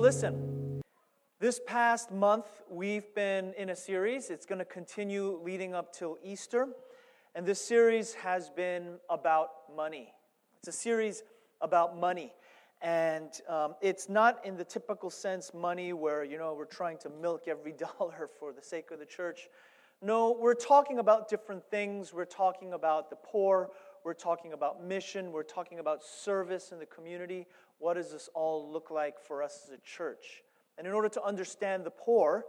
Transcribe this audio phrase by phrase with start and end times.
[0.00, 0.80] listen,
[1.40, 4.30] this past month we've been in a series.
[4.30, 6.68] It's going to continue leading up till Easter.
[7.34, 10.10] And this series has been about money.
[10.58, 11.22] It's a series
[11.60, 12.32] about money.
[12.80, 17.10] And um, it's not in the typical sense money where, you know, we're trying to
[17.10, 19.48] milk every dollar for the sake of the church.
[20.00, 22.14] No, we're talking about different things.
[22.14, 23.68] We're talking about the poor.
[24.02, 25.30] We're talking about mission.
[25.30, 27.46] We're talking about service in the community.
[27.80, 30.42] What does this all look like for us as a church?
[30.78, 32.44] And in order to understand the poor,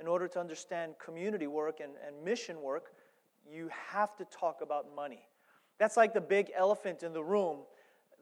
[0.00, 2.92] in order to understand community work and, and mission work,
[3.50, 5.26] you have to talk about money.
[5.78, 7.58] That's like the big elephant in the room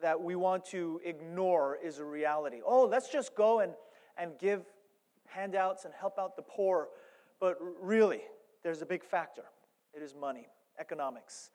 [0.01, 2.61] that we want to ignore is a reality.
[2.65, 3.73] Oh, let's just go and,
[4.17, 4.65] and give
[5.25, 6.89] handouts and help out the poor.
[7.39, 8.21] But really,
[8.63, 9.43] there's a big factor
[9.93, 10.47] it is money,
[10.79, 11.51] economics.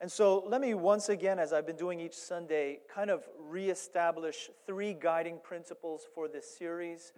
[0.00, 4.50] And so let me once again, as I've been doing each Sunday, kind of reestablish
[4.66, 7.12] three guiding principles for this series,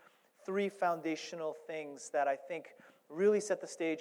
[0.47, 2.69] three foundational things that I think
[3.09, 4.01] really set the stage,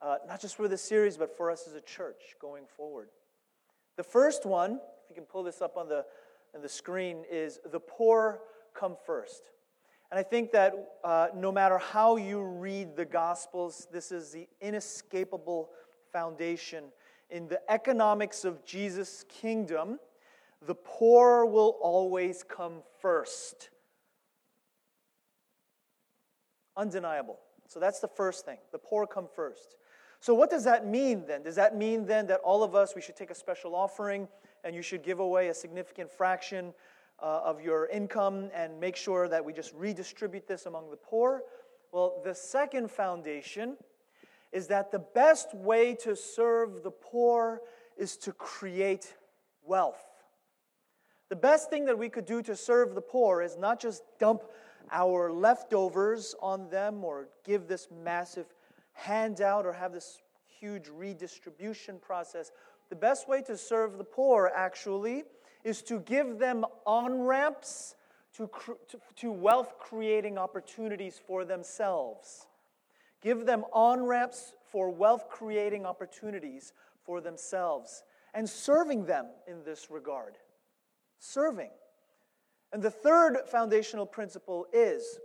[0.00, 3.08] uh, not just for this series, but for us as a church going forward.
[3.96, 4.72] The first one,
[5.04, 6.04] if you can pull this up on the,
[6.56, 8.40] on the screen, is the poor
[8.74, 9.50] come first.
[10.10, 14.48] And I think that uh, no matter how you read the Gospels, this is the
[14.60, 15.70] inescapable
[16.12, 16.84] foundation.
[17.32, 19.98] In the economics of Jesus' kingdom,
[20.60, 23.70] the poor will always come first.
[26.76, 27.38] Undeniable.
[27.66, 28.58] So that's the first thing.
[28.70, 29.76] The poor come first.
[30.20, 31.42] So, what does that mean then?
[31.42, 34.28] Does that mean then that all of us, we should take a special offering
[34.62, 36.74] and you should give away a significant fraction
[37.18, 41.42] uh, of your income and make sure that we just redistribute this among the poor.
[41.92, 43.78] Well, the second foundation
[44.52, 47.60] is that the best way to serve the poor
[47.96, 49.14] is to create
[49.64, 50.04] wealth.
[51.28, 54.42] The best thing that we could do to serve the poor is not just dump
[54.90, 58.46] our leftovers on them or give this massive
[58.92, 62.50] handout or have this huge redistribution process.
[62.90, 65.24] The best way to serve the poor, actually,
[65.64, 67.94] is to give them on ramps
[68.36, 68.50] to,
[68.88, 72.46] to, to wealth creating opportunities for themselves.
[73.22, 76.72] Give them on ramps for wealth creating opportunities
[77.04, 78.02] for themselves
[78.34, 80.36] and serving them in this regard.
[81.18, 81.70] Serving.
[82.72, 85.18] And the third foundational principle is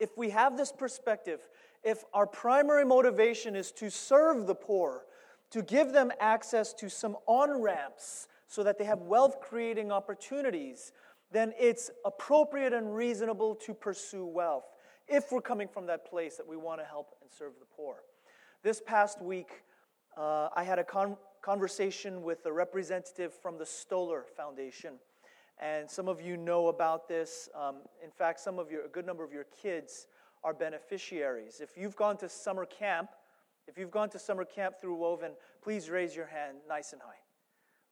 [0.00, 1.40] if we have this perspective,
[1.82, 5.04] if our primary motivation is to serve the poor,
[5.50, 10.92] to give them access to some on ramps so that they have wealth creating opportunities,
[11.30, 14.64] then it's appropriate and reasonable to pursue wealth
[15.08, 17.96] if we're coming from that place that we want to help and serve the poor.
[18.62, 19.62] This past week,
[20.16, 24.94] uh, I had a con- conversation with a representative from the Stoller Foundation.
[25.60, 27.48] And some of you know about this.
[27.54, 30.06] Um, in fact, some of your, a good number of your kids
[30.42, 31.60] are beneficiaries.
[31.60, 33.10] If you've gone to summer camp,
[33.68, 35.32] if you've gone to summer camp through Woven,
[35.62, 37.20] please raise your hand nice and high.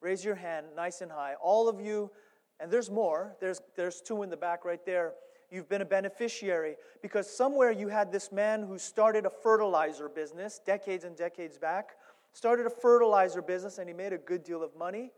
[0.01, 1.35] Raise your hand nice and high.
[1.41, 2.11] All of you,
[2.59, 5.13] and there's more, there's, there's two in the back right there.
[5.53, 10.59] You've been a beneficiary because somewhere you had this man who started a fertilizer business
[10.65, 11.91] decades and decades back,
[12.31, 15.11] started a fertilizer business, and he made a good deal of money.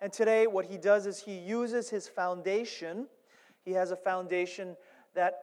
[0.00, 3.08] And today, what he does is he uses his foundation.
[3.64, 4.76] He has a foundation
[5.16, 5.40] that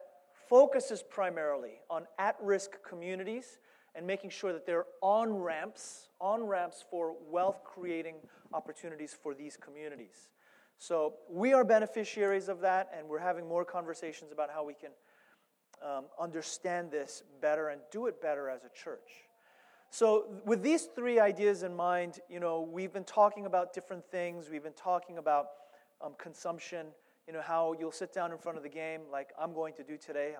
[0.48, 3.58] focuses primarily on at risk communities
[3.94, 8.14] and making sure that there are on ramps, on ramps for wealth creating
[8.54, 10.30] opportunities for these communities.
[10.80, 14.92] So we are beneficiaries of that, and we're having more conversations about how we can
[15.84, 19.28] um, understand this better and do it better as a church.
[19.90, 24.48] So, with these three ideas in mind, you know, we've been talking about different things.
[24.50, 25.48] We've been talking about
[26.00, 26.86] um, consumption.
[27.26, 29.84] You know, how you'll sit down in front of the game, like I'm going to
[29.84, 30.32] do today.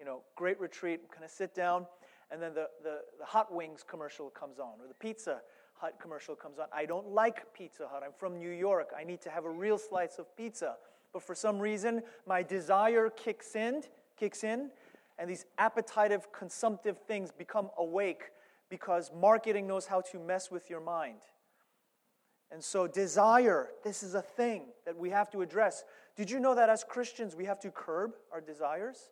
[0.00, 1.02] You know, great retreat.
[1.04, 1.86] I'm going to sit down,
[2.32, 5.40] and then the, the, the hot wings commercial comes on, or the pizza
[5.74, 6.66] Hut commercial comes on.
[6.72, 8.02] I don't like Pizza Hut.
[8.04, 8.90] I'm from New York.
[8.98, 10.76] I need to have a real slice of pizza.
[11.12, 13.82] But for some reason, my desire kicks in,
[14.16, 14.70] kicks in,
[15.18, 18.30] and these appetitive, consumptive things become awake
[18.68, 21.20] because marketing knows how to mess with your mind.
[22.50, 25.84] And so, desire, this is a thing that we have to address.
[26.16, 29.10] Did you know that as Christians, we have to curb our desires?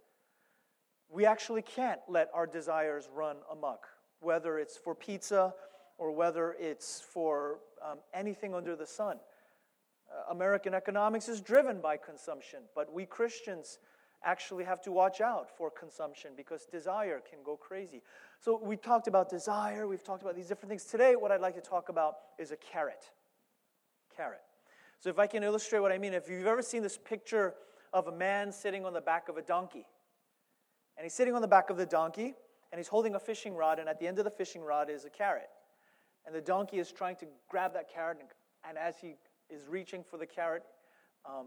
[1.09, 3.87] We actually can't let our desires run amok,
[4.20, 5.55] whether it's for pizza
[6.02, 9.19] or whether it's for um, anything under the sun.
[10.10, 13.78] Uh, American economics is driven by consumption, but we Christians
[14.25, 18.02] actually have to watch out for consumption because desire can go crazy.
[18.40, 20.82] So we talked about desire, we've talked about these different things.
[20.87, 23.04] Today, what I'd like to talk about is a carrot.
[24.16, 24.43] Carrot.
[24.99, 27.54] So if I can illustrate what I mean, if you've ever seen this picture
[27.93, 29.87] of a man sitting on the back of a donkey.
[30.96, 32.34] And he's sitting on the back of the donkey,
[32.72, 35.04] and he's holding a fishing rod, and at the end of the fishing rod is
[35.04, 35.49] a carrot.
[36.26, 38.28] And the donkey is trying to grab that carrot, and,
[38.69, 39.16] and as he
[39.50, 40.62] is reaching for the carrot,
[41.26, 41.46] um,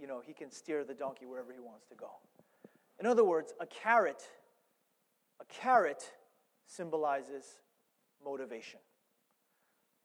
[0.00, 2.10] you know, he can steer the donkey wherever he wants to go.
[2.98, 4.22] In other words, a carrot,
[5.40, 6.10] a carrot
[6.66, 7.44] symbolizes
[8.24, 8.80] motivation,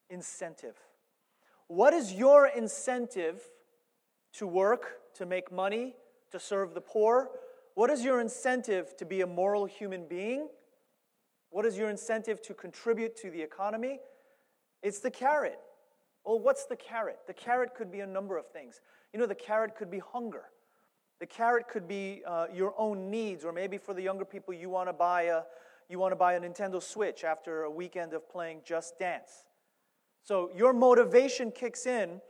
[0.09, 0.75] incentive.
[1.67, 3.41] What is your incentive
[4.33, 5.95] to work, to make money,
[6.31, 7.29] to serve the poor?
[7.75, 10.49] What is your incentive to be a moral human being?
[11.51, 13.99] What is your incentive to contribute to the economy?
[14.83, 15.59] It's the carrot.
[16.25, 17.19] Well, what's the carrot?
[17.27, 18.81] The carrot could be a number of things.
[19.13, 20.45] You know, the carrot could be hunger.
[21.19, 24.69] The carrot could be uh, your own needs, or maybe for the younger people, you
[24.69, 25.41] want to buy a
[25.89, 29.45] you want to buy a Nintendo Switch after a weekend of playing Just Dance.
[30.23, 32.21] So your motivation kicks in.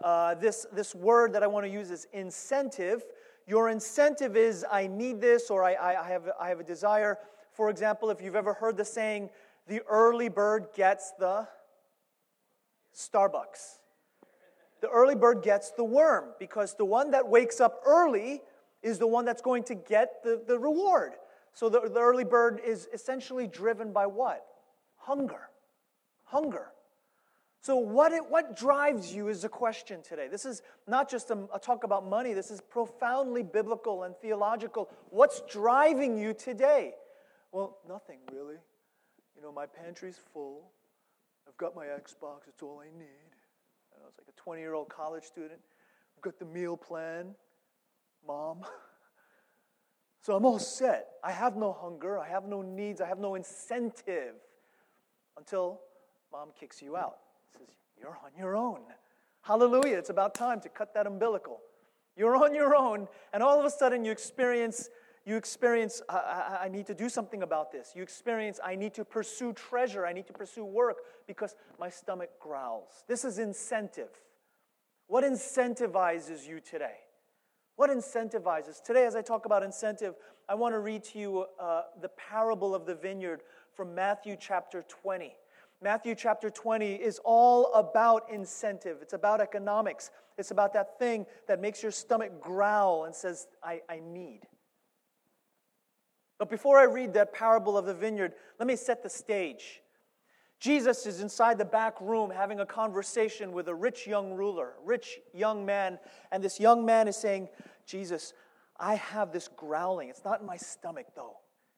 [0.00, 3.04] Uh, this this word that I want to use is incentive.
[3.46, 7.18] Your incentive is I need this, or I, I, I have I have a desire.
[7.58, 9.28] For example, if you've ever heard the saying,
[9.66, 11.46] "The early bird gets the
[12.94, 13.80] Starbucks."
[14.80, 18.42] the early bird gets the worm because the one that wakes up early
[18.82, 21.12] is the one that's going to get the, the reward.
[21.52, 24.46] So the, the early bird is essentially driven by what?
[24.96, 25.50] Hunger.
[26.24, 26.68] Hunger.
[27.60, 30.28] So, what, it, what drives you is the question today.
[30.28, 34.88] This is not just a, a, talk about money, this is profoundly biblical and theological.
[35.10, 36.94] What's driving you today?
[37.52, 38.56] Well, nothing really.
[39.36, 40.70] You know, my pantry's full.
[41.46, 43.32] I've got my Xbox, it's all I need.
[43.94, 45.60] I was like a 20 year old college student.
[46.16, 47.34] I've got the meal plan,
[48.26, 48.60] mom.
[50.20, 51.12] So I'm all set.
[51.24, 52.18] I have no hunger.
[52.18, 53.00] I have no needs.
[53.00, 54.34] I have no incentive
[55.38, 55.80] until
[56.30, 57.16] mom kicks you out.
[57.56, 57.68] Says,
[57.98, 58.80] You're on your own.
[59.40, 59.96] Hallelujah.
[59.96, 61.60] It's about time to cut that umbilical.
[62.14, 64.90] You're on your own, and all of a sudden you experience
[65.28, 67.92] you experience, I, I, I, need to do something about this.
[67.94, 70.06] You experience, I need to pursue treasure.
[70.06, 73.04] I need to pursue work because my stomach growls.
[73.06, 74.08] This is incentive.
[75.06, 76.96] What incentivizes you today?
[77.76, 78.82] What incentivizes?
[78.82, 80.14] Today, as I talk about incentive,
[80.48, 83.42] I want to read to you uh, the parable of the vineyard
[83.74, 85.34] from Matthew chapter 20.
[85.82, 88.98] Matthew chapter 20 is all about incentive.
[89.02, 90.10] It's about economics.
[90.38, 94.40] It's about that thing that makes your stomach growl and says, I, I need.
[96.38, 99.82] But before I read that parable of the vineyard, let me set the stage.
[100.60, 105.20] Jesus is inside the back room having a conversation with a rich young ruler, rich
[105.32, 105.98] young man,
[106.32, 107.48] and this young man is saying,
[107.86, 108.32] Jesus,
[108.78, 110.08] I have this growling.
[110.08, 111.36] It's not in my stomach, though,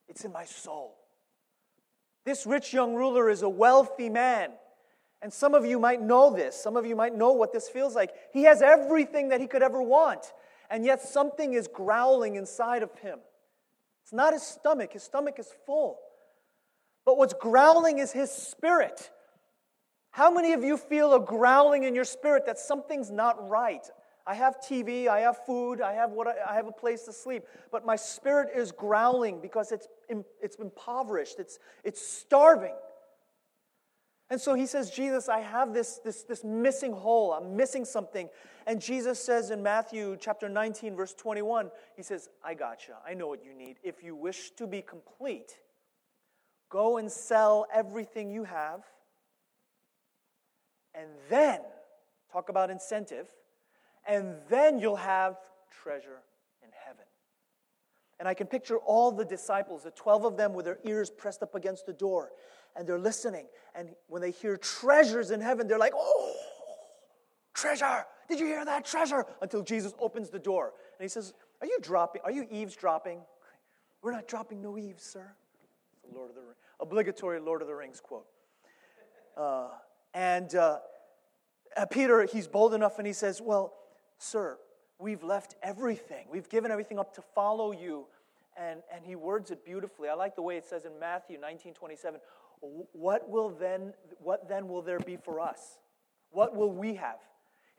[0.09, 0.97] it's in my soul.
[2.25, 4.51] This rich young ruler is a wealthy man.
[5.23, 6.57] And some of you might know this.
[6.57, 8.13] Some of you might know what this feels like.
[8.33, 10.33] He has everything that he could ever want,
[10.71, 13.19] and yet something is growling inside of him.
[14.03, 15.99] It's not his stomach, his stomach is full.
[17.05, 19.11] But what's growling is his spirit.
[20.11, 23.87] How many of you feel a growling in your spirit that something's not right?
[24.27, 27.13] I have TV, I have food, I have what I, I have a place to
[27.13, 29.89] sleep, but my spirit is growling because it's
[30.41, 32.75] it's impoverished, it's it's starving.
[34.31, 37.33] And so he says, Jesus, I have this, this, this missing hole.
[37.33, 38.29] I'm missing something.
[38.65, 42.93] And Jesus says in Matthew chapter 19, verse 21, he says, I gotcha.
[43.05, 43.79] I know what you need.
[43.83, 45.59] If you wish to be complete,
[46.69, 48.85] go and sell everything you have.
[50.95, 51.61] And then,
[52.33, 53.29] talk about incentive,
[54.07, 55.39] and then you'll have
[55.83, 56.23] treasure
[56.63, 57.05] in heaven.
[58.21, 61.43] And I can picture all the disciples, the 12 of them with their ears pressed
[61.43, 62.31] up against the door
[62.77, 63.47] and they're listening.
[63.75, 66.35] And when they hear treasures in heaven, they're like, oh,
[67.55, 68.05] treasure.
[68.29, 69.27] Did you hear that treasure?
[69.43, 70.73] Until Jesus opens the door.
[70.99, 72.23] And he says, Are you dropping?
[72.25, 73.21] Are you eavesdropping?
[74.03, 75.33] We're not dropping no eaves, sir.
[76.15, 76.57] Lord of the Rings.
[76.81, 78.27] Obligatory Lord of the Rings quote.
[79.37, 79.69] Uh,
[80.15, 80.79] and uh,
[81.77, 83.75] uh, Peter, he's bold enough and he says, Well,
[84.19, 84.59] sir,
[84.99, 86.27] we've left everything.
[86.31, 88.07] We've given everything up to follow you.
[88.57, 90.09] And, and he words it beautifully.
[90.09, 92.21] I like the way it says in Matthew 19 27,
[92.61, 95.79] what will then what then will there be for us?
[96.31, 97.19] What will we have?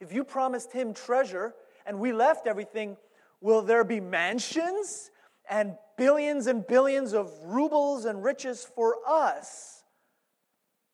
[0.00, 1.54] If you promised him treasure
[1.86, 2.96] and we left everything
[3.40, 5.10] will there be mansions
[5.48, 9.82] and billions and billions of rubles and riches for us?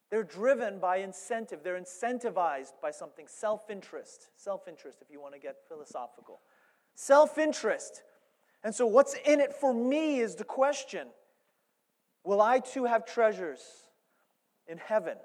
[0.09, 1.59] They're driven by incentive.
[1.63, 3.27] They're incentivized by something.
[3.27, 4.29] Self-interest.
[4.37, 6.39] Self-interest if you want to get philosophical.
[6.95, 8.01] Self-interest.
[8.63, 11.07] And so what's in it for me is the question
[12.29, 13.59] will I too have treasures
[14.67, 15.17] in heaven?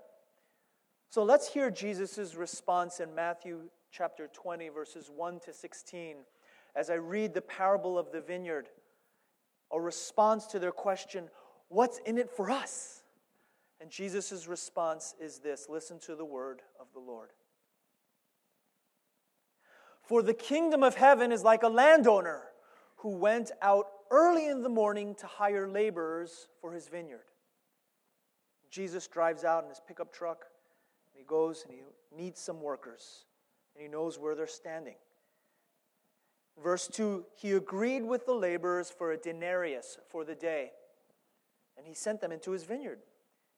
[1.10, 6.16] So let's hear Jesus' response in Matthew chapter 20, verses 1 to 16.
[6.74, 8.70] as I read the parable of the vineyard,
[9.70, 11.28] a response to their question,
[11.68, 13.02] What's in it for us?
[13.82, 17.32] And Jesus' response is this listen to the word of the Lord.
[20.04, 22.44] For the kingdom of heaven is like a landowner
[22.96, 27.24] who went out early in the morning to hire laborers for his vineyard.
[28.70, 30.44] Jesus drives out in his pickup truck,
[31.12, 31.82] and he goes and he
[32.16, 33.24] needs some workers,
[33.74, 34.96] and he knows where they're standing.
[36.62, 40.70] Verse 2 He agreed with the laborers for a denarius for the day,
[41.76, 43.00] and he sent them into his vineyard.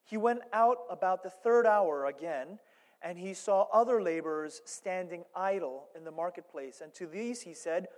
[0.04, 2.60] He went out about the third hour again
[3.02, 6.80] and he saw other laborers standing idle in the marketplace.
[6.80, 7.88] And to these he said,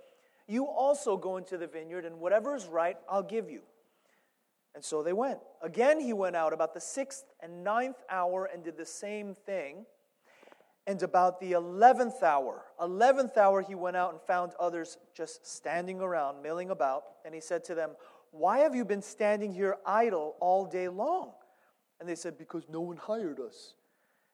[0.49, 3.61] You also go into the vineyard, and whatever is right, I'll give you.
[4.73, 5.37] And so they went.
[5.61, 9.85] Again, he went out about the sixth and ninth hour and did the same thing.
[10.87, 16.01] And about the eleventh hour, eleventh hour, he went out and found others just standing
[16.01, 17.03] around, milling about.
[17.23, 17.91] And he said to them,
[18.31, 21.33] Why have you been standing here idle all day long?
[21.99, 23.75] And they said, Because no one hired us.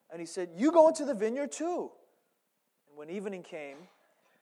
[0.10, 1.92] And he said, You go into the vineyard too.
[2.88, 3.78] And when evening came,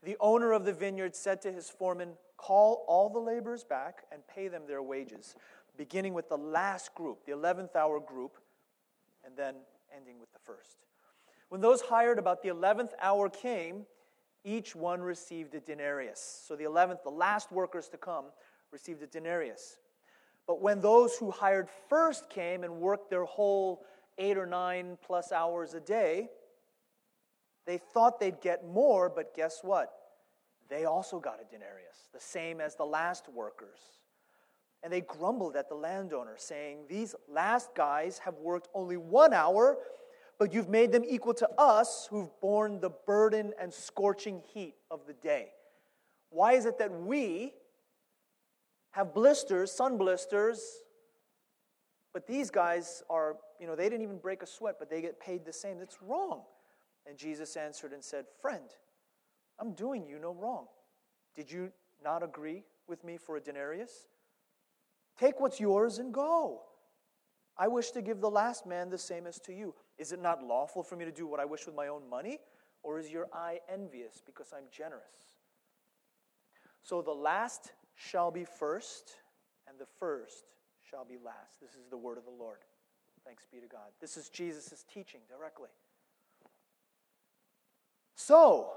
[0.04, 4.26] the owner of the vineyard said to his foreman, Call all the laborers back and
[4.28, 5.36] pay them their wages,
[5.78, 8.38] beginning with the last group, the 11th hour group,
[9.26, 9.56] and then
[9.96, 10.78] ending with the first.
[11.50, 13.86] When those hired about the 11th hour came,
[14.44, 16.44] each one received a denarius.
[16.48, 18.26] So the 11th, the last workers to come,
[18.72, 19.78] received a denarius.
[20.46, 23.86] But when those who hired first came and worked their whole
[24.18, 26.30] eight or nine plus hours a day,
[27.66, 29.94] they thought they'd get more, but guess what?
[30.70, 33.80] They also got a denarius, the same as the last workers.
[34.82, 39.78] And they grumbled at the landowner, saying, These last guys have worked only one hour,
[40.40, 45.02] but you've made them equal to us who've borne the burden and scorching heat of
[45.08, 45.52] the day.
[46.30, 47.54] Why is it that we
[48.92, 50.82] have blisters, sun blisters,
[52.14, 55.20] but these guys are, you know, they didn't even break a sweat, but they get
[55.20, 55.80] paid the same.
[55.80, 56.42] That's wrong.
[57.08, 58.70] And Jesus answered and said, Friend,
[59.60, 60.68] I'm doing you no wrong.
[61.36, 61.72] Did you
[62.04, 64.08] not agree with me for a denarius?
[65.18, 66.62] Take what's yours and go.
[67.58, 69.76] I wish to give the last man the same as to you.
[69.98, 72.40] Is it not lawful for me to do what I wish with my own money?
[72.82, 75.38] Or is your eye envious because I'm generous?
[76.82, 79.12] So the last shall be first,
[79.68, 80.46] and the first
[80.82, 81.62] shall be last.
[81.62, 82.58] This is the word of the Lord.
[83.24, 83.92] Thanks be to God.
[84.02, 85.70] This is Jesus' teaching directly.
[88.16, 88.72] So,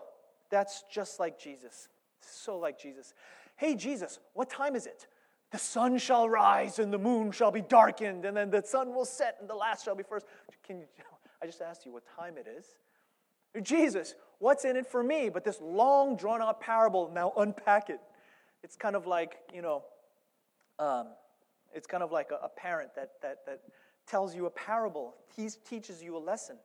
[0.50, 1.88] that's just like Jesus.
[2.20, 3.14] So like Jesus.
[3.56, 5.06] Hey, Jesus, what time is it?
[5.52, 9.04] The sun shall rise and the moon shall be darkened, and then the sun will
[9.04, 10.26] set and the last shall be first.
[10.66, 10.86] Can you,
[11.42, 12.66] I just asked you what time it is.
[13.62, 15.30] Jesus, what's in it for me?
[15.30, 18.00] But this long, drawn out parable, now unpack it.
[18.62, 19.84] It's kind of like, you know,
[20.78, 21.08] um,
[21.72, 23.60] it's kind of like a, a parent that, that, that
[24.06, 26.56] tells you a parable, he teaches you a lesson.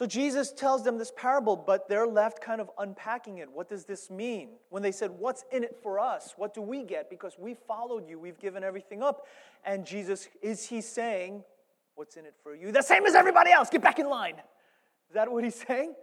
[0.00, 3.50] So Jesus tells them this parable, but they're left kind of unpacking it.
[3.52, 4.52] What does this mean?
[4.70, 6.32] When they said, What's in it for us?
[6.38, 7.10] What do we get?
[7.10, 9.26] Because we followed you, we've given everything up.
[9.62, 11.44] And Jesus, is he saying,
[11.96, 12.72] What's in it for you?
[12.72, 14.36] The same as everybody else, get back in line.
[14.36, 15.94] Is that what he's saying?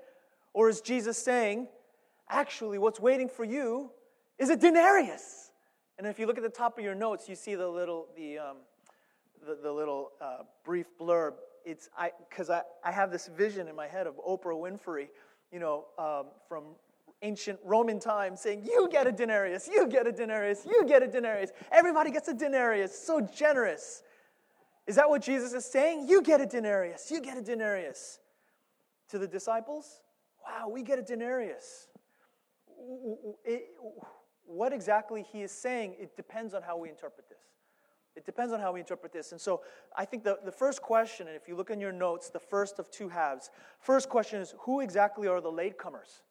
[0.54, 1.68] Or is Jesus saying,
[2.30, 3.90] Actually, what's waiting for you
[4.38, 5.50] is a denarius?
[5.98, 8.38] And if you look at the top of your notes, you see the little, the,
[8.38, 8.58] um,
[9.44, 11.34] the, the, little uh, brief blurb.
[11.68, 11.90] It's
[12.30, 15.10] because I, I, I, have this vision in my head of Oprah Winfrey,
[15.52, 16.64] you know, um, from
[17.22, 21.08] ancient Roman times saying, You get a denarius, you get a denarius, you get a
[21.08, 21.52] denarius.
[21.70, 22.98] Everybody gets a denarius.
[22.98, 24.02] So generous.
[24.88, 26.08] Is that what Jesus is saying?
[26.08, 28.20] You get a denarius, you get a denarius.
[29.10, 30.02] To the disciples,
[30.46, 31.88] wow, we get a denarius.
[33.44, 33.68] It,
[34.46, 37.57] what exactly he is saying, it depends on how we interpret this.
[38.18, 39.32] It depends on how we interpret this.
[39.32, 39.62] And so
[39.96, 42.80] I think the, the first question, and if you look in your notes, the first
[42.80, 46.24] of two halves, first question is who exactly are the latecomers?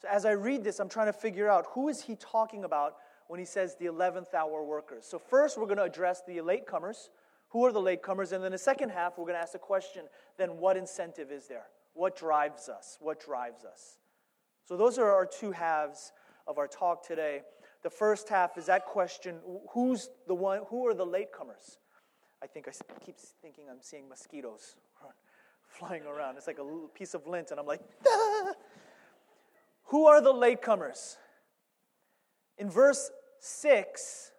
[0.00, 2.96] So as I read this, I'm trying to figure out who is he talking about
[3.26, 5.04] when he says the 11th hour workers.
[5.06, 7.10] So first we're going to address the latecomers.
[7.50, 8.32] Who are the latecomers?
[8.32, 10.04] And then the second half, we're going to ask the question,
[10.38, 11.66] then what incentive is there?
[11.92, 12.96] What drives us?
[13.00, 13.98] What drives us?
[14.64, 16.12] So those are our two halves
[16.46, 17.42] of our talk today.
[17.82, 19.36] The first half is that question
[19.72, 21.78] who's the one, who are the latecomers?
[22.42, 22.72] I think I
[23.04, 24.76] keep thinking I'm seeing mosquitoes
[25.68, 26.36] flying around.
[26.36, 28.52] It's like a little piece of lint, and I'm like, ah!
[29.84, 31.16] who are the latecomers?
[32.58, 34.32] In verse 6,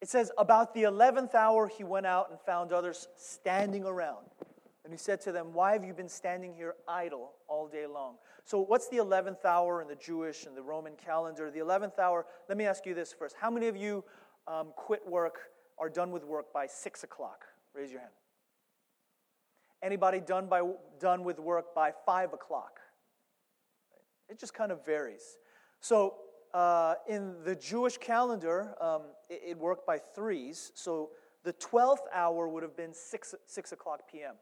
[0.00, 4.26] it says, About the 11th hour, he went out and found others standing around.
[4.86, 8.18] And he said to them, Why have you been standing here idle all day long?
[8.44, 11.50] So, what's the 11th hour in the Jewish and the Roman calendar?
[11.50, 13.34] The 11th hour, let me ask you this first.
[13.40, 14.04] How many of you
[14.46, 15.40] um, quit work,
[15.76, 17.46] are done with work by 6 o'clock?
[17.74, 18.12] Raise your hand.
[19.82, 20.62] Anybody done, by,
[21.00, 22.78] done with work by 5 o'clock?
[24.28, 25.36] It just kind of varies.
[25.80, 26.14] So,
[26.54, 30.70] uh, in the Jewish calendar, um, it, it worked by threes.
[30.76, 31.10] So,
[31.42, 34.36] the 12th hour would have been 6, 6 o'clock p.m.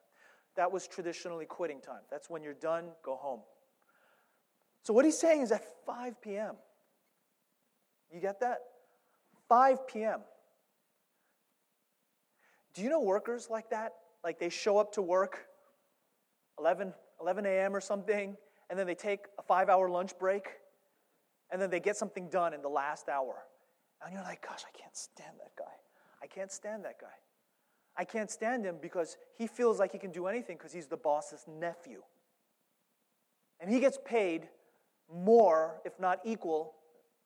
[0.56, 2.02] That was traditionally quitting time.
[2.11, 3.40] That's when you're done, go home.
[4.82, 6.54] So, what he's saying is at 5 p.m.,
[8.12, 8.58] you get that?
[9.49, 10.20] 5 p.m.
[12.75, 13.94] Do you know workers like that?
[14.23, 15.46] Like they show up to work
[16.58, 17.75] 11, 11 a.m.
[17.75, 18.37] or something,
[18.70, 20.49] and then they take a five hour lunch break,
[21.50, 23.42] and then they get something done in the last hour.
[24.04, 25.73] And you're like, gosh, I can't stand that guy.
[26.23, 27.06] I can't stand that guy.
[27.96, 30.96] I can't stand him because he feels like he can do anything because he's the
[30.96, 32.02] boss's nephew.
[33.60, 34.48] And he gets paid
[35.12, 36.74] more, if not equal,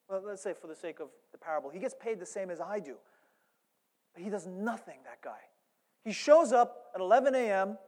[0.09, 2.61] well, let's say for the sake of the parable, he gets paid the same as
[2.61, 2.97] I do.
[4.15, 5.41] But he does nothing, that guy.
[6.05, 7.79] He shows up at 11 a.m.,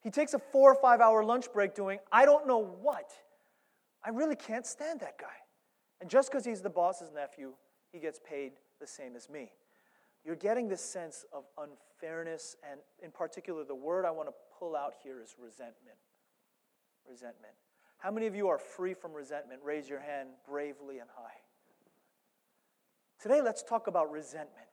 [0.00, 3.12] he takes a four or five hour lunch break doing I don't know what.
[4.04, 5.26] I really can't stand that guy.
[6.00, 7.52] And just because he's the boss's nephew,
[7.92, 9.50] he gets paid the same as me.
[10.28, 14.76] You're getting this sense of unfairness, and in particular, the word I want to pull
[14.76, 15.96] out here is resentment.
[17.08, 17.54] Resentment.
[17.96, 19.62] How many of you are free from resentment?
[19.64, 21.38] Raise your hand bravely and high.
[23.22, 24.68] Today, let's talk about resentment.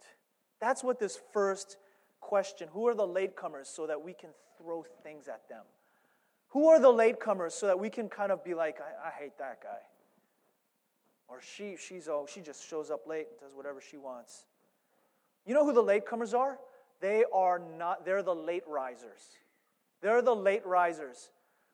[0.60, 1.78] That's what this first
[2.20, 5.64] question who are the latecomers so that we can throw things at them?
[6.50, 9.38] Who are the latecomers so that we can kind of be like, I, I hate
[9.40, 9.80] that guy?
[11.30, 14.48] Or she, she's, oh, she just shows up late and does whatever she wants.
[15.46, 16.58] You know who the latecomers are?
[17.02, 19.22] They are not, they're the late risers.
[20.02, 21.30] They're the late risers,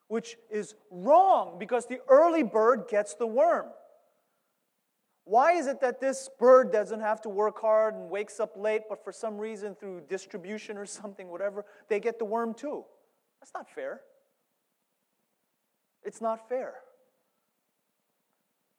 [0.08, 3.68] which is wrong because the early bird gets the worm.
[5.24, 8.84] Why is it that this bird doesn't have to work hard and wakes up late,
[8.90, 12.84] but for some reason, through distribution or something, whatever, they get the worm too?
[13.40, 14.02] That's not fair.
[16.04, 16.74] It's not fair.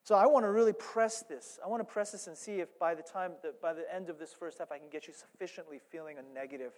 [0.05, 1.61] So I want to really press this.
[1.65, 4.11] I want to press this and see if by the time, that by the end
[4.11, 6.73] of this first half, I can get you sufficiently feeling a negative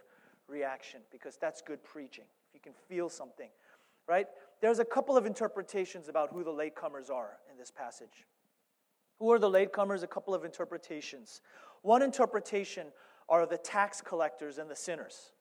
[0.47, 2.25] reaction because that's good preaching.
[2.49, 3.49] If you can feel something,
[4.07, 4.27] right?
[4.61, 8.27] There's a couple of interpretations about who the latecomers are in this passage.
[9.19, 10.03] Who are the latecomers?
[10.03, 11.41] A couple of interpretations.
[11.83, 12.89] One interpretation
[13.29, 15.33] are the tax collectors and the sinners.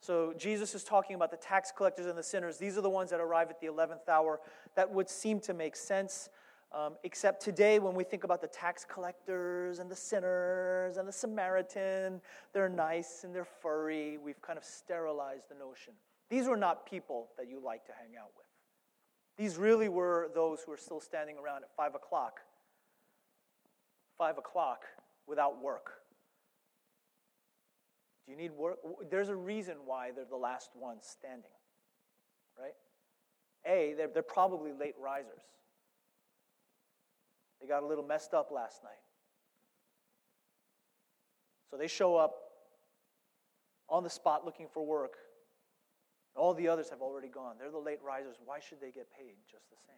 [0.00, 2.56] So Jesus is talking about the tax collectors and the sinners.
[2.56, 4.40] These are the ones that arrive at the 11th hour.
[4.74, 6.30] That would seem to make sense.
[6.72, 11.12] Um, except today, when we think about the tax collectors and the sinners and the
[11.12, 12.20] Samaritan,
[12.52, 14.18] they're nice and they're furry.
[14.18, 15.94] We've kind of sterilized the notion.
[16.28, 18.46] These were not people that you like to hang out with.
[19.36, 22.40] These really were those who are still standing around at 5 o'clock,
[24.16, 24.84] 5 o'clock
[25.26, 25.92] without work.
[28.26, 28.78] Do you need work?
[29.10, 31.50] There's a reason why they're the last ones standing,
[32.56, 32.74] right?
[33.66, 35.42] A, they're, they're probably late risers.
[37.60, 38.92] They got a little messed up last night.
[41.70, 42.34] So they show up
[43.88, 45.14] on the spot looking for work.
[46.36, 47.56] All the others have already gone.
[47.58, 48.36] They're the late risers.
[48.44, 49.96] Why should they get paid just the same?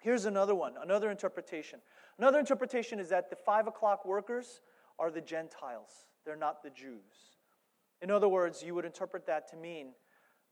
[0.00, 1.80] Here's another one, another interpretation.
[2.18, 4.60] Another interpretation is that the five o'clock workers
[4.98, 5.90] are the Gentiles,
[6.24, 7.36] they're not the Jews.
[8.00, 9.92] In other words, you would interpret that to mean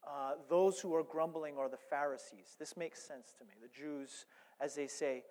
[0.07, 2.57] uh, those who are grumbling are the Pharisees.
[2.59, 3.53] This makes sense to me.
[3.61, 4.27] The Jews,
[4.61, 5.25] as they say,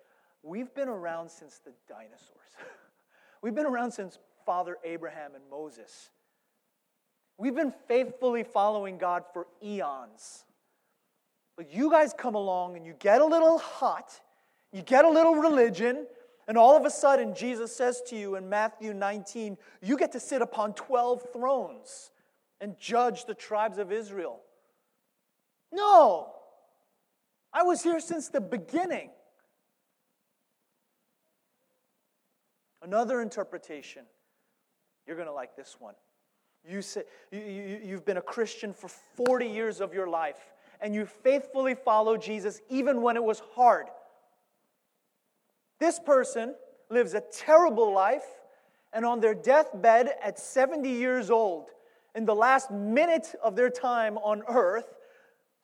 [0.44, 2.50] we've been around since the dinosaurs.
[3.42, 6.10] we've been around since Father Abraham and Moses.
[7.38, 10.46] We've been faithfully following God for eons.
[11.58, 14.20] But you guys come along and you get a little hot,
[14.74, 16.06] you get a little religion,
[16.48, 20.20] and all of a sudden Jesus says to you in Matthew 19, you get to
[20.20, 22.12] sit upon 12 thrones
[22.60, 24.42] and judge the tribes of Israel.
[25.72, 26.32] No.
[27.54, 29.10] I was here since the beginning.
[32.82, 34.04] Another interpretation.
[35.08, 35.96] You're going to like this one.
[36.68, 40.94] You say, you, you, you've been a Christian for 40 years of your life, and
[40.94, 43.88] you faithfully follow Jesus even when it was hard.
[45.80, 46.56] This person
[46.90, 48.26] lives a terrible life,
[48.94, 51.70] and on their deathbed at 70 years old,
[52.16, 54.96] in the last minute of their time on earth,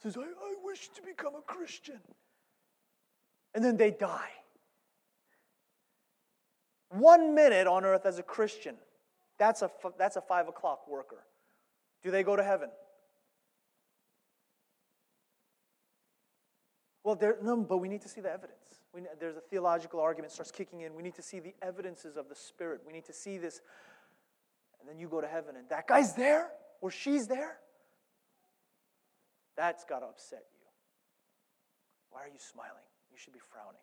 [0.02, 2.00] says, I, I wish to become a Christian.
[3.54, 4.30] And then they die.
[6.90, 8.76] One minute on earth as a Christian,
[9.38, 11.24] that's a, that's a five o'clock worker.
[12.04, 12.70] Do they go to heaven?
[17.04, 18.58] Well, there, no, but we need to see the evidence.
[18.94, 20.94] We, there's a theological argument starts kicking in.
[20.94, 22.82] We need to see the evidences of the Spirit.
[22.86, 23.62] We need to see this.
[24.80, 26.50] And then you go to heaven, and that guy's there
[26.82, 27.58] or she's there.
[29.56, 30.68] That's got to upset you.
[32.10, 32.88] Why are you smiling?
[33.12, 33.82] You should be frowning.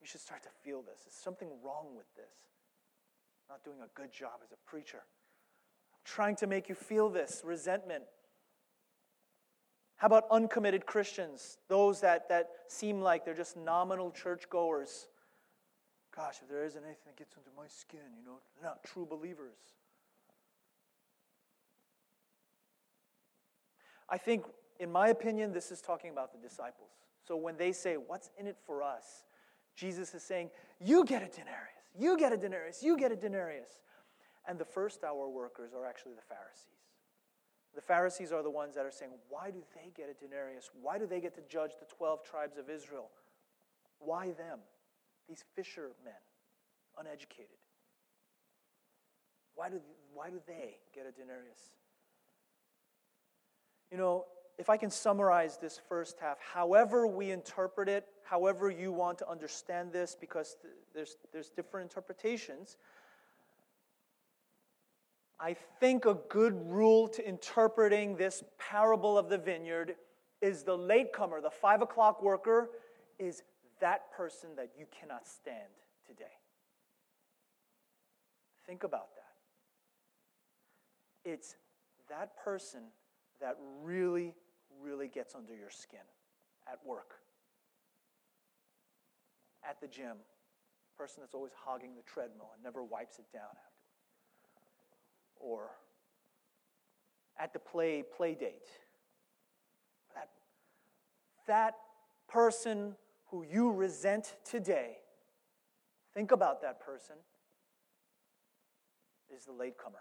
[0.00, 1.00] You should start to feel this.
[1.04, 2.34] There's something wrong with this.
[3.48, 4.98] I'm not doing a good job as a preacher.
[4.98, 8.04] I'm trying to make you feel this resentment.
[9.96, 11.58] How about uncommitted Christians?
[11.68, 15.06] Those that, that seem like they're just nominal churchgoers.
[16.14, 19.06] Gosh, if there isn't anything that gets under my skin, you know, they're not true
[19.06, 19.56] believers.
[24.08, 24.44] I think,
[24.80, 26.90] in my opinion, this is talking about the disciples.
[27.26, 29.24] So when they say, What's in it for us?
[29.76, 33.70] Jesus is saying, You get a denarius, you get a denarius, you get a denarius.
[34.46, 36.68] And the first hour workers are actually the Pharisees.
[37.74, 40.70] The Pharisees are the ones that are saying, Why do they get a denarius?
[40.80, 43.10] Why do they get to judge the 12 tribes of Israel?
[43.98, 44.60] Why them?
[45.28, 46.20] These fishermen,
[46.98, 47.56] uneducated.
[49.54, 49.80] Why do,
[50.12, 51.70] why do they get a denarius?
[53.90, 54.24] You know,
[54.58, 59.28] if I can summarize this first half, however we interpret it, however you want to
[59.28, 60.56] understand this, because
[60.94, 62.76] there's, there's different interpretations,
[65.40, 69.96] I think a good rule to interpreting this parable of the vineyard
[70.40, 72.70] is the latecomer, the five o'clock worker,
[73.18, 73.42] is
[73.80, 75.58] that person that you cannot stand
[76.06, 76.24] today.
[78.66, 81.30] Think about that.
[81.30, 81.56] It's
[82.08, 82.80] that person
[83.40, 84.34] that really,
[84.82, 86.00] really gets under your skin
[86.70, 87.14] at work,
[89.68, 90.16] at the gym,
[90.96, 93.74] person that's always hogging the treadmill and never wipes it down after
[95.40, 95.70] or
[97.38, 98.68] at the play play date.
[100.14, 100.28] That,
[101.46, 101.74] that
[102.28, 102.94] person
[103.30, 104.98] who you resent today,
[106.14, 107.16] think about that person,
[109.34, 109.98] is the latecomer.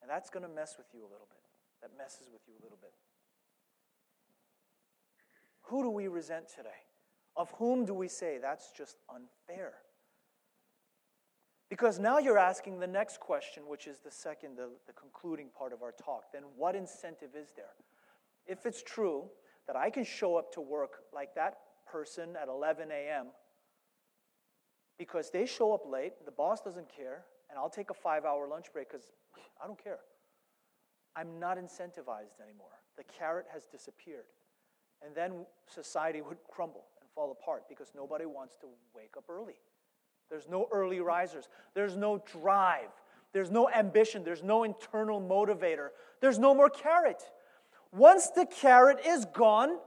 [0.00, 1.39] And that's going to mess with you a little bit.
[1.82, 2.92] That messes with you a little bit.
[5.62, 6.68] Who do we resent today?
[7.36, 9.74] Of whom do we say that's just unfair?
[11.68, 15.72] Because now you're asking the next question, which is the second, the, the concluding part
[15.72, 16.32] of our talk.
[16.32, 17.76] Then what incentive is there?
[18.46, 19.26] If it's true
[19.68, 23.26] that I can show up to work like that person at 11 a.m.,
[24.98, 28.48] because they show up late, the boss doesn't care, and I'll take a five hour
[28.48, 29.12] lunch break because
[29.62, 30.00] I don't care.
[31.16, 32.78] I'm not incentivized anymore.
[32.96, 34.26] The carrot has disappeared.
[35.04, 39.54] And then society would crumble and fall apart because nobody wants to wake up early.
[40.28, 41.48] There's no early risers.
[41.74, 42.90] There's no drive.
[43.32, 44.24] There's no ambition.
[44.24, 45.88] There's no internal motivator.
[46.20, 47.22] There's no more carrot.
[47.92, 49.78] Once the carrot is gone,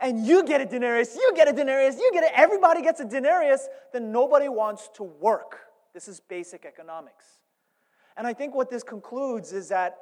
[0.00, 3.04] and you get a denarius, you get a denarius, you get it, everybody gets a
[3.04, 5.60] denarius, then nobody wants to work.
[5.92, 7.24] This is basic economics.
[8.16, 9.96] And I think what this concludes is that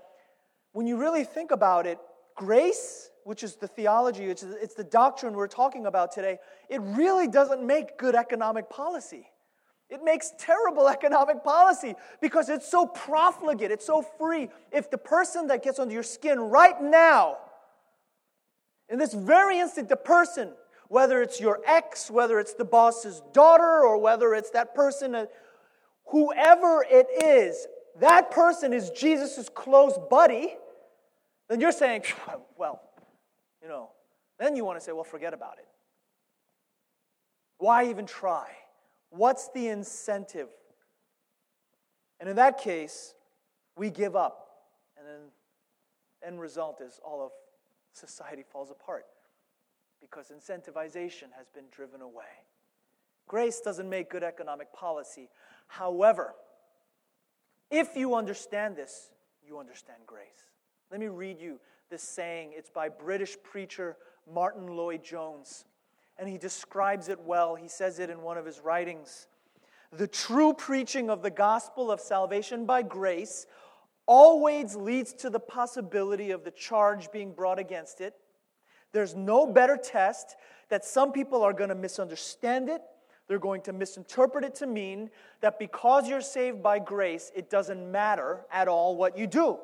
[0.73, 1.99] when you really think about it,
[2.37, 6.81] grace, which is the theology, which is, it's the doctrine we're talking about today, it
[6.81, 9.29] really doesn't make good economic policy.
[9.91, 14.49] It makes terrible economic policy because it's so profligate, it's so free.
[14.73, 17.37] If the person that gets under your skin right now,
[18.89, 20.51] in this very instant, the person,
[20.89, 25.27] whether it's your ex, whether it's the boss's daughter, or whether it's that person, uh,
[26.09, 27.67] whoever it is,
[28.01, 30.55] that person is Jesus' close buddy,
[31.49, 32.03] then you're saying,
[32.57, 32.81] well,
[33.63, 33.91] you know,
[34.39, 35.67] then you want to say, well, forget about it.
[37.59, 38.49] Why even try?
[39.11, 40.49] What's the incentive?
[42.19, 43.15] And in that case,
[43.77, 44.49] we give up.
[44.97, 45.21] And then
[46.27, 47.33] end result is all of
[47.93, 49.07] society falls apart
[50.01, 52.25] because incentivization has been driven away.
[53.29, 55.29] Grace doesn't make good economic policy.
[55.69, 56.35] However,
[57.73, 59.11] if you understand this,
[59.45, 60.47] you understand grace.
[60.91, 61.59] Let me read you
[61.91, 62.53] this saying.
[62.55, 63.97] It's by British preacher
[64.33, 65.65] Martyn Lloyd-Jones
[66.19, 67.55] and he describes it well.
[67.55, 69.27] He says it in one of his writings.
[69.93, 73.47] The true preaching of the gospel of salvation by grace
[74.07, 78.15] always leads to the possibility of the charge being brought against it.
[78.93, 80.37] There's no better test
[80.69, 82.83] that some people are going to misunderstand it.
[83.33, 85.09] They're going to misinterpret it to mean
[85.41, 89.57] that because you're saved by grace, it doesn't matter at all what you do.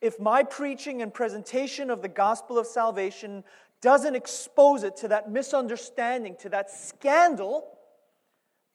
[0.00, 3.44] If my preaching and presentation of the gospel of salvation
[3.80, 7.78] doesn't expose it to that misunderstanding, to that scandal,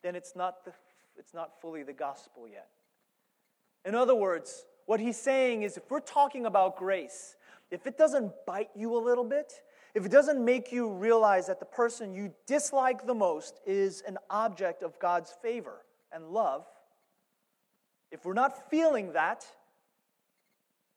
[0.01, 0.71] then it's not, the,
[1.17, 2.69] it's not fully the gospel yet.
[3.83, 7.35] In other words, what he's saying is if we're talking about grace,
[7.69, 9.61] if it doesn't bite you a little bit,
[9.95, 14.17] if it doesn't make you realize that the person you dislike the most is an
[14.29, 16.65] object of God's favor and love,
[18.11, 19.45] if we're not feeling that,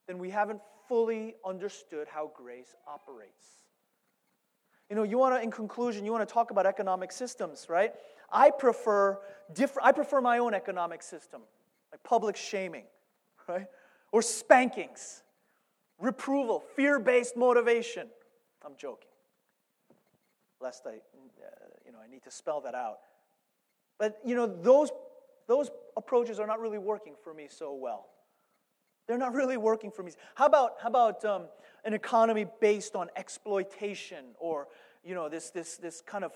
[0.09, 3.47] then we haven't fully understood how grace operates.
[4.91, 7.93] You know, you want to, in conclusion, you want to talk about economic systems, right?
[8.33, 9.19] I prefer
[9.53, 11.43] different, I prefer my own economic system,
[11.93, 12.85] like public shaming,
[13.49, 13.67] right?
[14.11, 15.23] Or spankings,
[16.01, 18.09] reproval, fear based motivation.
[18.65, 19.11] I'm joking.
[20.61, 20.95] Lest I, uh,
[21.87, 22.99] you know, I need to spell that out.
[23.99, 24.91] But, you know, those,
[25.47, 28.07] those approaches are not really working for me so well.
[29.07, 30.13] They're not really working for me.
[30.35, 31.45] How about, how about um,
[31.85, 34.69] an economy based on exploitation or,
[35.05, 36.33] you know, this, this, this kind of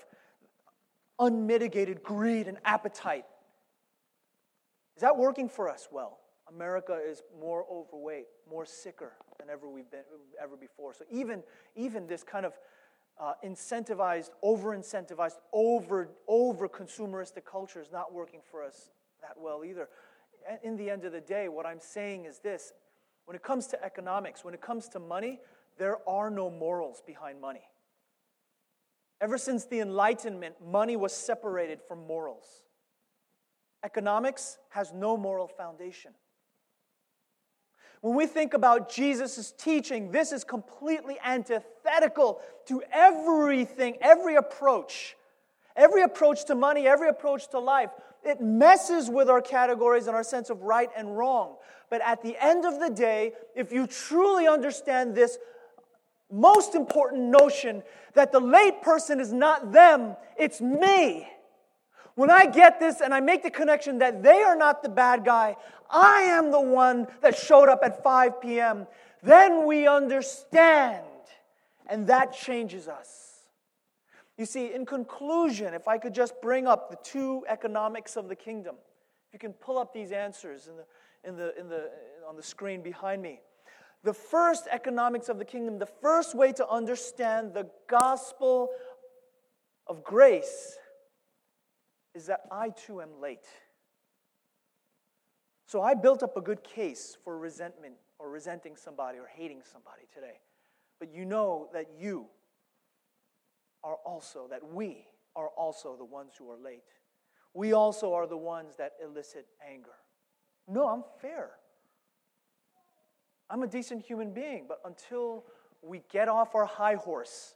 [1.19, 3.25] unmitigated greed and appetite?
[4.95, 6.19] Is that working for us well?
[6.51, 10.01] America is more overweight, more sicker than ever we've been
[10.41, 10.93] ever before.
[10.93, 11.43] So even,
[11.75, 12.53] even this kind of
[13.19, 18.89] uh, incentivized, over incentivized, over, over consumeristic culture is not working for us
[19.21, 19.87] that well either.
[20.63, 22.73] In the end of the day, what I'm saying is this
[23.25, 25.39] when it comes to economics, when it comes to money,
[25.77, 27.63] there are no morals behind money.
[29.21, 32.63] Ever since the Enlightenment, money was separated from morals.
[33.83, 36.11] Economics has no moral foundation.
[38.03, 45.15] When we think about Jesus' teaching, this is completely antithetical to everything, every approach.
[45.77, 47.91] Every approach to money, every approach to life.
[48.21, 51.55] It messes with our categories and our sense of right and wrong.
[51.89, 55.37] But at the end of the day, if you truly understand this
[56.29, 57.83] most important notion
[58.15, 61.25] that the late person is not them, it's me.
[62.15, 65.25] When I get this and I make the connection that they are not the bad
[65.25, 65.55] guy,
[65.89, 68.87] I am the one that showed up at 5 p.m.,
[69.23, 71.05] then we understand.
[71.87, 73.33] And that changes us.
[74.37, 78.35] You see, in conclusion, if I could just bring up the two economics of the
[78.35, 78.75] kingdom,
[79.31, 80.85] you can pull up these answers in the,
[81.27, 81.89] in the, in the,
[82.27, 83.41] on the screen behind me.
[84.03, 88.69] The first economics of the kingdom, the first way to understand the gospel
[89.87, 90.77] of grace
[92.15, 93.47] is that I too am late.
[95.65, 100.03] So I built up a good case for resentment or resenting somebody or hating somebody
[100.13, 100.39] today.
[100.99, 102.27] But you know that you
[103.83, 106.83] are also, that we are also the ones who are late.
[107.53, 109.95] We also are the ones that elicit anger.
[110.67, 111.51] No, I'm fair.
[113.49, 115.45] I'm a decent human being, but until
[115.81, 117.55] we get off our high horse,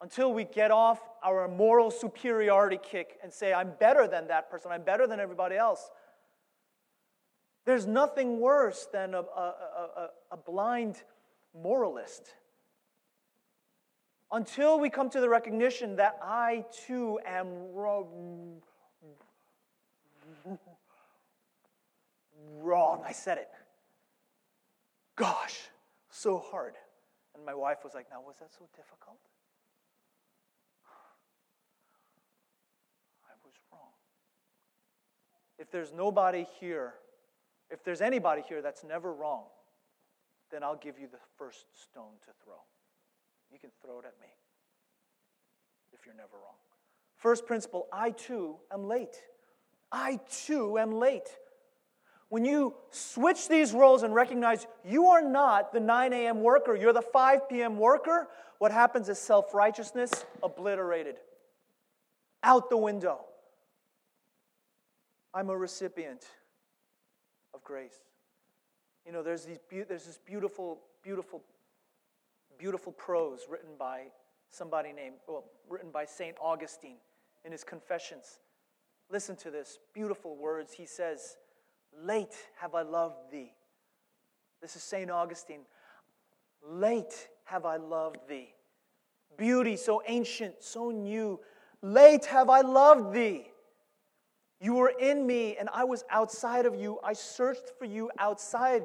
[0.00, 4.70] until we get off our moral superiority kick and say, I'm better than that person,
[4.70, 5.90] I'm better than everybody else,
[7.64, 11.02] there's nothing worse than a, a, a, a blind
[11.54, 12.34] moralist.
[14.30, 18.62] Until we come to the recognition that I too am wrong.
[22.60, 23.48] Wrong, I said it.
[25.16, 25.68] Gosh,
[26.10, 26.74] so hard.
[27.34, 29.18] And my wife was like, Now, was that so difficult?
[33.26, 33.92] I was wrong.
[35.58, 36.94] If there's nobody here
[37.70, 39.44] if there's anybody here that's never wrong,
[40.50, 42.54] then I'll give you the first stone to throw.
[43.52, 44.28] You can throw it at me
[45.92, 46.56] if you're never wrong.
[47.16, 49.22] First principle I too am late.
[49.92, 51.28] I too am late.
[52.30, 56.42] When you switch these roles and recognize you are not the 9 a.m.
[56.42, 57.78] worker, you're the 5 p.m.
[57.78, 61.16] worker, what happens is self righteousness obliterated.
[62.42, 63.24] Out the window.
[65.38, 66.24] I'm a recipient
[67.54, 68.00] of grace.
[69.06, 71.44] You know, there's, these there's this beautiful, beautiful,
[72.58, 74.06] beautiful prose written by
[74.50, 76.34] somebody named, well, written by St.
[76.40, 76.96] Augustine
[77.44, 78.40] in his Confessions.
[79.12, 80.72] Listen to this beautiful words.
[80.72, 81.36] He says,
[82.02, 83.52] Late have I loved thee.
[84.60, 85.08] This is St.
[85.08, 85.60] Augustine.
[86.68, 88.54] Late have I loved thee.
[89.36, 91.38] Beauty so ancient, so new.
[91.80, 93.52] Late have I loved thee.
[94.60, 96.98] You were in me, and I was outside of you.
[97.04, 98.84] I searched for you outside.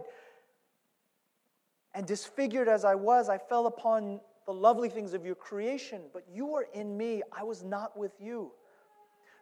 [1.96, 6.24] And disfigured as I was, I fell upon the lovely things of your creation, but
[6.32, 7.24] you were in me.
[7.32, 8.52] I was not with you.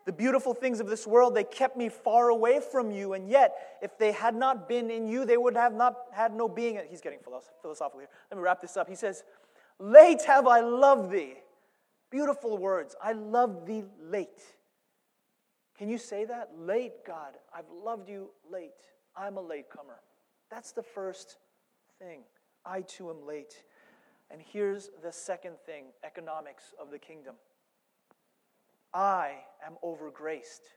[0.06, 3.78] The beautiful things of this world, they kept me far away from you, and yet,
[3.82, 6.80] if they had not been in you, they would have not had no being.
[6.90, 8.10] He's getting philosophical here.
[8.32, 8.90] Let me wrap this up.
[8.90, 9.24] He says,
[9.80, 11.36] Late have I loved thee.
[12.10, 12.96] Beautiful words.
[13.02, 14.42] I love thee late.
[15.82, 16.52] Can you say that?
[16.56, 17.34] Late, God.
[17.52, 18.70] I've loved you late.
[19.18, 20.02] I'm a latecomer.
[20.52, 21.38] That's the first
[21.98, 22.20] thing.
[22.64, 23.64] I too am late.
[24.30, 27.34] And here's the second thing economics of the kingdom.
[28.94, 30.70] I am overgraced.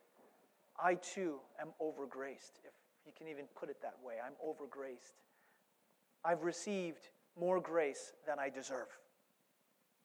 [0.83, 2.73] I too am overgraced, if
[3.05, 4.15] you can even put it that way.
[4.25, 5.21] I'm overgraced.
[6.25, 8.89] I've received more grace than I deserve.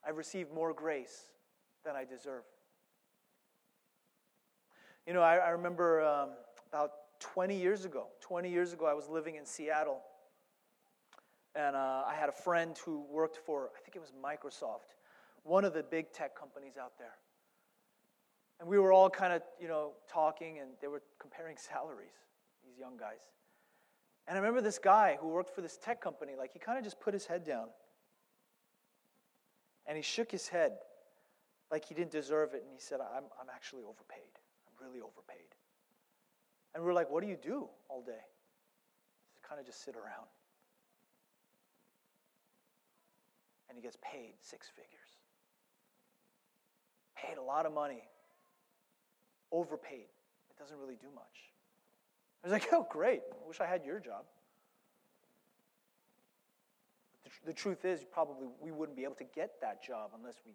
[0.05, 1.29] I've received more grace
[1.85, 2.43] than I deserve.
[5.09, 6.29] You know, I, I remember um,
[6.71, 10.01] about 20 years ago, 20 years ago, I was living in Seattle.
[11.55, 14.93] And uh, I had a friend who worked for, I think it was Microsoft,
[15.41, 17.15] one of the big tech companies out there.
[18.59, 22.13] And we were all kind of, you know, talking and they were comparing salaries,
[22.63, 23.25] these young guys.
[24.27, 26.83] And I remember this guy who worked for this tech company, like he kind of
[26.83, 27.69] just put his head down.
[29.87, 30.73] And he shook his head
[31.71, 32.61] like he didn't deserve it.
[32.63, 34.37] And he said, I'm, I'm actually overpaid.
[34.81, 35.49] Really overpaid.
[36.73, 38.23] And we are like, what do you do all day?
[39.33, 40.27] Just kind of just sit around.
[43.67, 45.09] And he gets paid six figures.
[47.15, 48.03] Paid a lot of money
[49.51, 50.07] overpaid.
[50.49, 51.53] It doesn't really do much.
[52.43, 53.21] I was like, oh, great.
[53.31, 54.25] I wish I had your job.
[57.23, 60.35] The, tr- the truth is, probably we wouldn't be able to get that job unless
[60.45, 60.53] we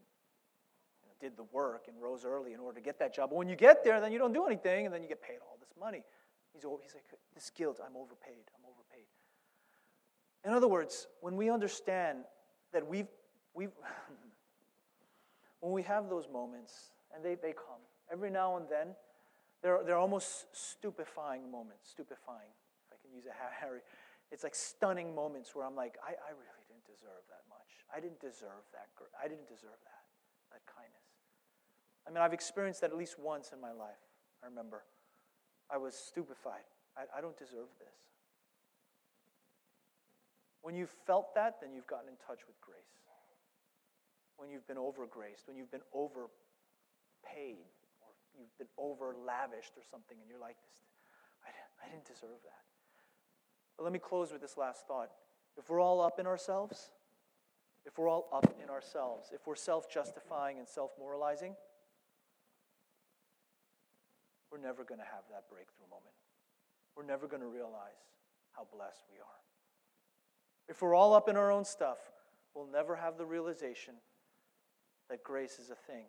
[1.24, 3.30] did the work and rose early in order to get that job.
[3.30, 5.38] But when you get there, then you don't do anything, and then you get paid
[5.40, 6.04] all this money.
[6.52, 9.06] He's, he's like, this guilt, I'm overpaid, I'm overpaid.
[10.44, 12.18] In other words, when we understand
[12.72, 13.08] that we've,
[13.54, 13.72] we've
[15.60, 17.80] when we have those moments, and they, they come,
[18.12, 18.92] Every now and then,
[19.62, 22.52] they're, they're almost stupefying moments, stupefying,
[22.84, 23.32] if I can use a
[23.64, 23.80] Harry.
[24.30, 27.70] It's like stunning moments where I'm like, I, I really didn't deserve that much.
[27.88, 28.92] I didn't deserve that.
[29.16, 30.04] I didn't deserve that,
[30.52, 31.13] that kindness.
[32.06, 34.02] I mean, I've experienced that at least once in my life.
[34.42, 34.84] I remember.
[35.70, 36.68] I was stupefied.
[36.96, 37.96] I, I don't deserve this.
[40.60, 42.78] When you've felt that, then you've gotten in touch with grace.
[44.36, 47.68] When you've been overgraced, when you've been overpaid,
[48.02, 50.82] or you've been over lavished or something, and you're like, this,
[51.46, 52.64] I, I didn't deserve that.
[53.76, 55.10] But let me close with this last thought.
[55.56, 56.90] If we're all up in ourselves,
[57.86, 61.54] if we're all up in ourselves, if we're self justifying and self moralizing,
[64.54, 66.14] we're never going to have that breakthrough moment.
[66.96, 68.06] We're never going to realize
[68.52, 69.42] how blessed we are.
[70.68, 71.98] If we're all up in our own stuff,
[72.54, 73.94] we'll never have the realization
[75.10, 76.04] that grace is a thing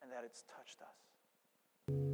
[0.00, 2.11] and that it's touched us.